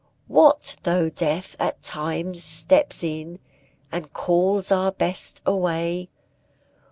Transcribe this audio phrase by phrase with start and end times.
[0.25, 3.37] What though Death at times steps in,
[3.91, 6.09] And calls our Best away?